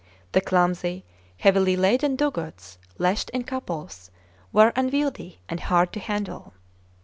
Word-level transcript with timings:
The 0.31 0.41
clumsy, 0.41 1.05
heavily 1.37 1.75
laden 1.75 2.15
dugouts, 2.15 2.79
lashed 2.97 3.29
in 3.35 3.43
couples, 3.43 4.09
were 4.51 4.73
unwieldy 4.75 5.41
and 5.47 5.59
hard 5.59 5.93
to 5.93 5.99
handle. 5.99 6.55